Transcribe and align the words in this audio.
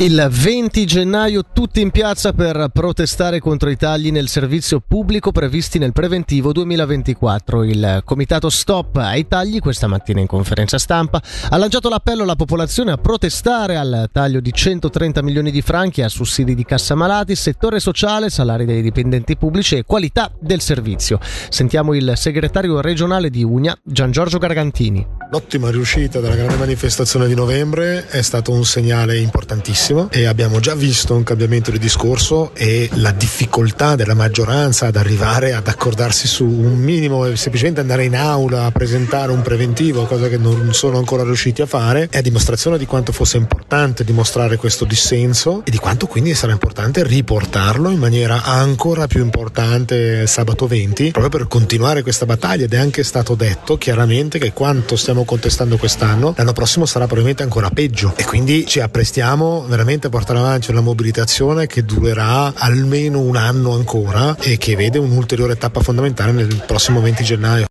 Il 0.00 0.28
20 0.30 0.86
gennaio 0.86 1.42
tutti 1.52 1.80
in 1.80 1.90
piazza 1.90 2.32
per 2.32 2.70
protestare 2.72 3.40
contro 3.40 3.68
i 3.68 3.76
tagli 3.76 4.12
nel 4.12 4.28
servizio 4.28 4.78
pubblico 4.78 5.32
previsti 5.32 5.80
nel 5.80 5.90
preventivo 5.90 6.52
2024. 6.52 7.64
Il 7.64 8.02
comitato 8.04 8.48
Stop 8.48 8.94
ai 8.98 9.26
tagli 9.26 9.58
questa 9.58 9.88
mattina 9.88 10.20
in 10.20 10.28
conferenza 10.28 10.78
stampa 10.78 11.20
ha 11.50 11.56
lanciato 11.56 11.88
l'appello 11.88 12.22
alla 12.22 12.36
popolazione 12.36 12.92
a 12.92 12.96
protestare 12.96 13.76
al 13.76 14.08
taglio 14.12 14.38
di 14.38 14.52
130 14.52 15.20
milioni 15.20 15.50
di 15.50 15.62
franchi 15.62 16.02
a 16.02 16.08
sussidi 16.08 16.54
di 16.54 16.64
cassa 16.64 16.94
malati, 16.94 17.34
settore 17.34 17.80
sociale, 17.80 18.30
salari 18.30 18.66
dei 18.66 18.82
dipendenti 18.82 19.36
pubblici 19.36 19.74
e 19.74 19.82
qualità 19.82 20.30
del 20.38 20.60
servizio. 20.60 21.18
Sentiamo 21.48 21.92
il 21.94 22.12
segretario 22.14 22.80
regionale 22.80 23.30
di 23.30 23.42
Unia, 23.42 23.76
Gian 23.82 24.12
Giorgio 24.12 24.38
Gargantini. 24.38 25.04
L'ottima 25.32 25.72
riuscita 25.72 26.20
della 26.20 26.36
grande 26.36 26.54
manifestazione 26.54 27.26
di 27.26 27.34
novembre 27.34 28.06
è 28.06 28.22
stato 28.22 28.52
un 28.52 28.64
segnale 28.64 29.18
importantissimo 29.18 29.87
benissimo 29.88 30.08
e 30.10 30.26
abbiamo 30.26 30.60
già 30.60 30.74
visto 30.74 31.14
un 31.14 31.22
cambiamento 31.22 31.70
di 31.70 31.78
discorso 31.78 32.54
e 32.54 32.88
la 32.94 33.12
difficoltà 33.12 33.96
della 33.96 34.14
maggioranza 34.14 34.86
ad 34.86 34.96
arrivare 34.96 35.54
ad 35.54 35.66
accordarsi 35.66 36.26
su 36.26 36.44
un 36.44 36.76
minimo 36.76 37.24
e 37.26 37.36
semplicemente 37.36 37.80
andare 37.80 38.04
in 38.04 38.16
aula 38.16 38.64
a 38.64 38.70
presentare 38.70 39.32
un 39.32 39.42
preventivo, 39.42 40.04
cosa 40.04 40.28
che 40.28 40.36
non 40.36 40.74
sono 40.74 40.98
ancora 40.98 41.22
riusciti 41.22 41.62
a 41.62 41.66
fare, 41.66 42.08
è 42.10 42.18
a 42.18 42.22
dimostrazione 42.22 42.78
di 42.78 42.86
quanto 42.86 43.12
fosse 43.12 43.36
importante 43.36 44.04
dimostrare 44.04 44.56
questo 44.56 44.84
dissenso 44.84 45.62
e 45.64 45.70
di 45.70 45.78
quanto 45.78 46.06
quindi 46.06 46.34
sarà 46.34 46.52
importante 46.52 47.04
riportarlo 47.04 47.90
in 47.90 47.98
maniera 47.98 48.42
ancora 48.42 49.06
più 49.06 49.22
importante 49.22 50.26
sabato 50.26 50.66
20, 50.66 51.10
proprio 51.12 51.30
per 51.30 51.48
continuare 51.48 52.02
questa 52.02 52.26
battaglia. 52.26 52.64
Ed 52.64 52.74
è 52.74 52.78
anche 52.78 53.02
stato 53.02 53.34
detto 53.34 53.78
chiaramente 53.78 54.38
che 54.38 54.52
quanto 54.52 54.96
stiamo 54.96 55.24
contestando 55.24 55.76
quest'anno, 55.76 56.34
l'anno 56.36 56.52
prossimo 56.52 56.86
sarà 56.86 57.04
probabilmente 57.04 57.42
ancora 57.42 57.70
peggio. 57.70 58.12
E 58.16 58.24
quindi 58.24 58.66
ci 58.66 58.80
apprestiamo 58.80 59.62
veramente 59.62 59.77
a 60.06 60.10
portare 60.10 60.38
avanti 60.38 60.70
una 60.70 60.80
mobilitazione 60.80 61.66
che 61.66 61.84
durerà 61.84 62.52
almeno 62.54 63.20
un 63.20 63.36
anno 63.36 63.74
ancora 63.74 64.36
e 64.38 64.58
che 64.58 64.76
vede 64.76 64.98
un'ulteriore 64.98 65.56
tappa 65.56 65.80
fondamentale 65.80 66.32
nel 66.32 66.64
prossimo 66.66 67.00
20 67.00 67.24
gennaio. 67.24 67.67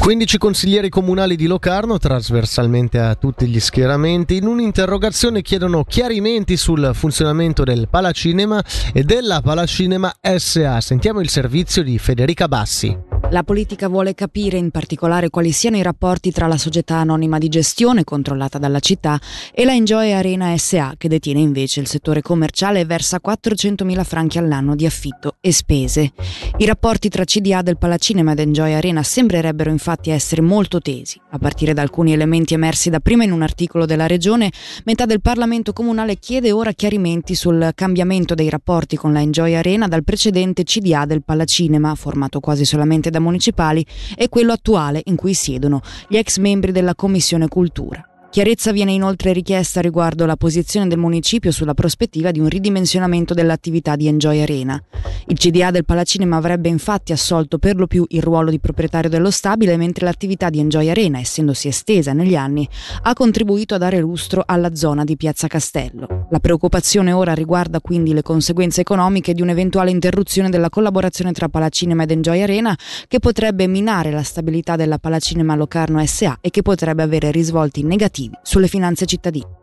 15 0.00 0.38
consiglieri 0.38 0.88
comunali 0.88 1.36
di 1.36 1.46
Locarno, 1.46 1.98
trasversalmente 1.98 2.98
a 2.98 3.14
tutti 3.16 3.46
gli 3.46 3.60
schieramenti, 3.60 4.36
in 4.36 4.46
un'interrogazione 4.46 5.42
chiedono 5.42 5.84
chiarimenti 5.84 6.56
sul 6.56 6.92
funzionamento 6.94 7.64
del 7.64 7.86
Palacinema 7.86 8.64
e 8.94 9.04
della 9.04 9.42
Palacinema 9.42 10.10
SA. 10.36 10.80
Sentiamo 10.80 11.20
il 11.20 11.28
servizio 11.28 11.82
di 11.82 11.98
Federica 11.98 12.48
Bassi. 12.48 13.08
La 13.32 13.44
politica 13.44 13.86
vuole 13.86 14.14
capire 14.14 14.56
in 14.56 14.72
particolare 14.72 15.30
quali 15.30 15.52
siano 15.52 15.76
i 15.76 15.82
rapporti 15.82 16.32
tra 16.32 16.48
la 16.48 16.56
società 16.56 16.96
anonima 16.96 17.38
di 17.38 17.48
gestione 17.48 18.02
controllata 18.02 18.58
dalla 18.58 18.80
città 18.80 19.20
e 19.54 19.64
la 19.64 19.72
Enjoy 19.72 20.10
Arena 20.10 20.56
SA 20.58 20.94
che 20.98 21.06
detiene 21.06 21.38
invece 21.38 21.78
il 21.78 21.86
settore 21.86 22.22
commerciale 22.22 22.80
e 22.80 22.84
versa 22.84 23.20
400.000 23.24 24.02
franchi 24.02 24.38
all'anno 24.38 24.74
di 24.74 24.84
affitto 24.84 25.36
e 25.40 25.52
spese. 25.52 26.10
I 26.56 26.66
rapporti 26.66 27.08
tra 27.08 27.22
CDA 27.22 27.62
del 27.62 27.78
Palacinema 27.78 28.32
ed 28.32 28.40
Enjoy 28.40 28.72
Arena 28.72 29.04
sembrerebbero 29.04 29.70
infatti 29.70 29.99
essere 30.08 30.40
molto 30.40 30.80
tesi, 30.80 31.20
a 31.30 31.38
partire 31.38 31.74
da 31.74 31.82
alcuni 31.82 32.14
elementi 32.14 32.54
emersi 32.54 32.88
dapprima 32.88 33.24
in 33.24 33.32
un 33.32 33.42
articolo 33.42 33.84
della 33.84 34.06
Regione, 34.06 34.50
metà 34.84 35.04
del 35.04 35.20
Parlamento 35.20 35.74
comunale 35.74 36.16
chiede 36.16 36.52
ora 36.52 36.72
chiarimenti 36.72 37.34
sul 37.34 37.72
cambiamento 37.74 38.34
dei 38.34 38.48
rapporti 38.48 38.96
con 38.96 39.12
la 39.12 39.20
Enjoy 39.20 39.54
Arena 39.54 39.86
dal 39.88 40.02
precedente 40.04 40.64
CDA 40.64 41.04
del 41.04 41.22
Palacinema, 41.22 41.94
formato 41.94 42.40
quasi 42.40 42.64
solamente 42.64 43.10
da 43.10 43.20
municipali 43.20 43.84
e 44.16 44.30
quello 44.30 44.52
attuale 44.52 45.02
in 45.04 45.16
cui 45.16 45.34
siedono 45.34 45.82
gli 46.08 46.16
ex 46.16 46.38
membri 46.38 46.72
della 46.72 46.94
Commissione 46.94 47.48
Cultura. 47.48 48.09
Chiarezza 48.30 48.70
viene 48.70 48.92
inoltre 48.92 49.32
richiesta 49.32 49.80
riguardo 49.80 50.24
la 50.24 50.36
posizione 50.36 50.86
del 50.86 51.00
municipio 51.00 51.50
sulla 51.50 51.74
prospettiva 51.74 52.30
di 52.30 52.38
un 52.38 52.46
ridimensionamento 52.48 53.34
dell'attività 53.34 53.96
di 53.96 54.06
Enjoy 54.06 54.40
Arena. 54.40 54.80
Il 55.26 55.36
CDA 55.36 55.72
del 55.72 55.84
Palacinema 55.84 56.36
avrebbe 56.36 56.68
infatti 56.68 57.10
assolto 57.10 57.58
per 57.58 57.74
lo 57.74 57.88
più 57.88 58.04
il 58.10 58.22
ruolo 58.22 58.50
di 58.50 58.60
proprietario 58.60 59.10
dello 59.10 59.32
stabile, 59.32 59.76
mentre 59.76 60.04
l'attività 60.04 60.48
di 60.48 60.60
Enjoy 60.60 60.88
Arena, 60.88 61.18
essendosi 61.18 61.66
estesa 61.66 62.12
negli 62.12 62.36
anni, 62.36 62.68
ha 63.02 63.12
contribuito 63.14 63.74
a 63.74 63.78
dare 63.78 63.98
lustro 63.98 64.44
alla 64.46 64.76
zona 64.76 65.02
di 65.02 65.16
Piazza 65.16 65.48
Castello. 65.48 66.28
La 66.30 66.38
preoccupazione 66.38 67.10
ora 67.10 67.34
riguarda 67.34 67.80
quindi 67.80 68.14
le 68.14 68.22
conseguenze 68.22 68.80
economiche 68.80 69.34
di 69.34 69.42
un'eventuale 69.42 69.90
interruzione 69.90 70.50
della 70.50 70.68
collaborazione 70.68 71.32
tra 71.32 71.48
Palacinema 71.48 72.04
ed 72.04 72.12
Enjoy 72.12 72.42
Arena, 72.42 72.78
che 73.08 73.18
potrebbe 73.18 73.66
minare 73.66 74.12
la 74.12 74.22
stabilità 74.22 74.76
della 74.76 74.98
Palacinema 74.98 75.56
Locarno 75.56 76.04
SA 76.06 76.38
e 76.40 76.50
che 76.50 76.62
potrebbe 76.62 77.02
avere 77.02 77.32
risvolti 77.32 77.82
negativi 77.82 78.18
negativi 78.20 78.38
sulle 78.42 78.68
finanze 78.68 79.06
cittadine. 79.06 79.58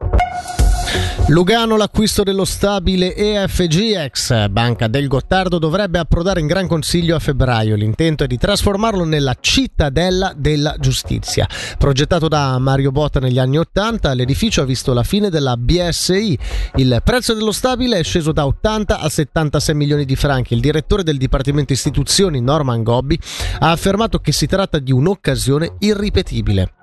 Lugano 1.30 1.76
l'acquisto 1.76 2.24
dello 2.24 2.46
stabile 2.46 3.14
EFGX, 3.14 4.48
Banca 4.48 4.88
del 4.88 5.10
Gottardo, 5.10 5.60
dovrebbe 5.60 6.00
approdare 6.00 6.40
in 6.40 6.48
Gran 6.48 6.68
Consiglio 6.68 7.18
a 7.18 7.20
febbraio. 7.20 7.76
L'intento 7.76 8.24
è 8.24 8.28
di 8.28 8.38
trasformarlo 8.38 9.04
nella 9.04 9.36
cittadella 9.38 10.34
della 10.38 10.78
giustizia. 10.80 11.46
Progettato 11.78 12.30
da 12.30 12.58
Mario 12.60 12.92
Botta 12.92 13.20
negli 13.20 13.40
anni 13.40 13.58
Ottanta, 13.58 14.14
l'edificio 14.14 14.62
ha 14.62 14.66
visto 14.66 14.94
la 14.94 15.04
fine 15.04 15.30
della 15.30 15.58
BSI. 15.58 16.40
Il 16.76 17.02
prezzo 17.04 17.34
dello 17.34 17.52
stabile 17.52 18.00
è 18.00 18.04
sceso 18.04 18.32
da 18.32 18.46
80 18.46 19.00
a 19.02 19.10
76 19.10 19.76
milioni 19.76 20.06
di 20.06 20.16
franchi. 20.16 20.54
Il 20.54 20.62
direttore 20.62 21.04
del 21.04 21.18
Dipartimento 21.18 21.74
Istituzioni, 21.74 22.40
Norman 22.40 22.84
Gobbi, 22.84 23.20
ha 23.60 23.72
affermato 23.72 24.20
che 24.20 24.32
si 24.32 24.46
tratta 24.46 24.80
di 24.80 24.94
un'occasione 24.94 25.76
irripetibile. 25.80 26.77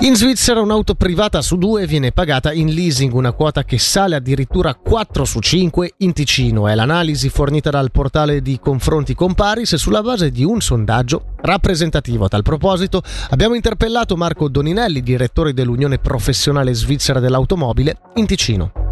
In 0.00 0.14
Svizzera 0.14 0.60
un'auto 0.60 0.94
privata 0.94 1.40
su 1.40 1.56
due 1.56 1.86
viene 1.86 2.12
pagata 2.12 2.52
in 2.52 2.68
leasing, 2.68 3.14
una 3.14 3.32
quota 3.32 3.64
che 3.64 3.78
sale 3.78 4.14
addirittura 4.14 4.74
4 4.74 5.24
su 5.24 5.40
5 5.40 5.94
in 5.98 6.12
Ticino. 6.12 6.68
È 6.68 6.74
l'analisi 6.74 7.30
fornita 7.30 7.70
dal 7.70 7.90
portale 7.90 8.42
di 8.42 8.60
confronti 8.60 9.14
con 9.14 9.32
Paris 9.32 9.74
sulla 9.76 10.02
base 10.02 10.30
di 10.30 10.44
un 10.44 10.60
sondaggio 10.60 11.34
rappresentativo. 11.40 12.26
A 12.26 12.28
tal 12.28 12.42
proposito 12.42 13.02
abbiamo 13.30 13.54
interpellato 13.54 14.16
Marco 14.16 14.48
Doninelli, 14.48 15.00
direttore 15.00 15.54
dell'Unione 15.54 15.98
Professionale 15.98 16.74
Svizzera 16.74 17.18
dell'Automobile 17.18 17.96
in 18.16 18.26
Ticino 18.26 18.85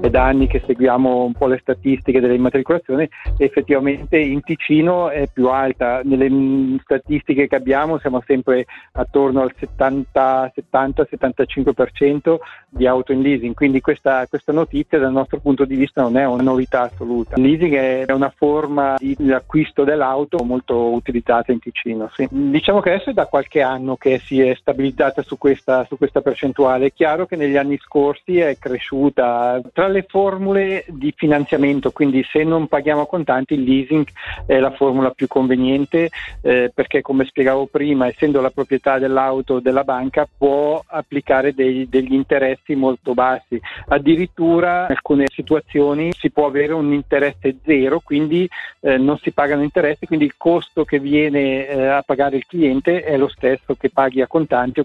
è 0.00 0.08
da 0.08 0.24
anni 0.24 0.46
che 0.46 0.62
seguiamo 0.64 1.24
un 1.24 1.34
po' 1.34 1.46
le 1.46 1.58
statistiche 1.60 2.20
delle 2.20 2.34
immatricolazioni 2.34 3.06
effettivamente 3.36 4.16
in 4.18 4.40
Ticino 4.40 5.10
è 5.10 5.28
più 5.32 5.48
alta. 5.48 6.00
Nelle 6.02 6.78
statistiche 6.82 7.46
che 7.46 7.56
abbiamo 7.56 7.98
siamo 7.98 8.22
sempre 8.26 8.64
attorno 8.92 9.42
al 9.42 9.54
70-75% 9.58 12.38
di 12.68 12.86
auto 12.86 13.12
in 13.12 13.20
leasing, 13.20 13.54
quindi 13.54 13.80
questa, 13.80 14.26
questa, 14.26 14.52
notizia 14.52 14.98
dal 14.98 15.12
nostro 15.12 15.38
punto 15.38 15.64
di 15.64 15.76
vista 15.76 16.02
non 16.02 16.16
è 16.16 16.24
una 16.24 16.42
novità 16.42 16.80
assoluta. 16.82 17.36
Il 17.36 17.42
leasing 17.42 17.74
è 17.74 18.10
una 18.12 18.32
forma 18.34 18.96
di 18.98 19.16
acquisto 19.32 19.84
dell'auto 19.84 20.42
molto 20.44 20.92
utilizzata 20.92 21.52
in 21.52 21.58
Ticino. 21.58 22.08
Sì. 22.14 22.26
Diciamo 22.30 22.80
che 22.80 22.92
adesso 22.92 23.10
è 23.10 23.12
da 23.12 23.26
qualche 23.26 23.60
anno 23.60 23.96
che 23.96 24.18
si 24.18 24.40
è 24.40 24.54
stabilizzata 24.54 25.20
su 25.22 25.36
questa, 25.36 25.84
su 25.84 25.98
questa 25.98 26.22
percentuale. 26.22 26.86
È 26.86 26.92
chiaro 26.92 27.26
che 27.26 27.36
negli 27.36 27.56
anni 27.56 27.76
scorsi 27.78 28.38
è 28.38 28.56
cresciuta. 28.58 29.60
Tra 29.72 29.88
le 29.90 30.04
formule 30.08 30.84
di 30.88 31.12
finanziamento, 31.16 31.90
quindi 31.90 32.24
se 32.30 32.42
non 32.44 32.66
paghiamo 32.66 33.06
contanti 33.06 33.54
il 33.54 33.62
leasing 33.62 34.06
è 34.46 34.58
la 34.58 34.70
formula 34.70 35.10
più 35.10 35.26
conveniente 35.26 36.10
eh, 36.42 36.70
perché 36.74 37.02
come 37.02 37.24
spiegavo 37.24 37.66
prima, 37.66 38.06
essendo 38.06 38.40
la 38.40 38.50
proprietà 38.50 38.98
dell'auto 38.98 39.60
della 39.60 39.84
banca 39.84 40.28
può 40.36 40.82
applicare 40.86 41.54
dei, 41.54 41.88
degli 41.88 42.14
interessi 42.14 42.74
molto 42.74 43.14
bassi, 43.14 43.60
addirittura 43.88 44.84
in 44.84 44.92
alcune 44.92 45.26
situazioni 45.28 46.12
si 46.12 46.30
può 46.30 46.46
avere 46.46 46.72
un 46.72 46.92
interesse 46.92 47.56
zero, 47.64 48.00
quindi 48.00 48.48
eh, 48.80 48.96
non 48.96 49.18
si 49.18 49.32
pagano 49.32 49.62
interessi, 49.62 50.06
quindi 50.06 50.24
il 50.24 50.34
costo 50.36 50.84
che 50.84 50.98
viene 50.98 51.66
eh, 51.66 51.86
a 51.86 52.02
pagare 52.02 52.36
il 52.36 52.46
cliente 52.46 53.02
è 53.02 53.16
lo 53.16 53.28
stesso 53.28 53.74
che 53.74 53.90
paghi 53.90 54.22
a 54.22 54.26
contanti. 54.26 54.82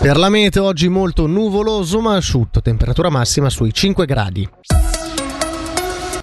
Per 0.00 0.16
la 0.16 0.30
meteo 0.30 0.64
oggi 0.64 0.88
molto 0.88 1.26
nuvoloso 1.26 2.00
ma 2.00 2.16
asciutto, 2.16 2.62
temperatura 2.62 3.10
massima 3.10 3.50
sui 3.50 3.70
5 3.70 4.06
gradi. 4.06 4.48